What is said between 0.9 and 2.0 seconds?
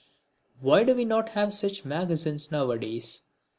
we not have such